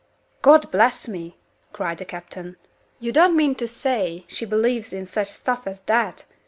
[0.41, 1.37] "God bless me!"
[1.73, 2.57] cried the captain,
[2.99, 6.23] "you don't mean to say she believes in such stuff as that?